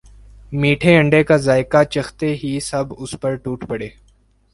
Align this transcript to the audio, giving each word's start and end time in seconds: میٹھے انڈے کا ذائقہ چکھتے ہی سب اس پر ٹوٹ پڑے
میٹھے 0.51 0.95
انڈے 0.97 1.23
کا 1.23 1.37
ذائقہ 1.39 1.83
چکھتے 1.85 2.33
ہی 2.43 2.59
سب 2.61 2.93
اس 2.97 3.15
پر 3.21 3.35
ٹوٹ 3.43 3.67
پڑے 3.69 3.89